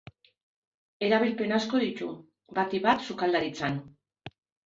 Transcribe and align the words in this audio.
Erabilpen 1.07 1.53
asko 1.57 1.81
ditu, 1.83 2.09
batik 2.59 2.87
bat 2.87 3.05
sukaldaritzan. 3.09 3.77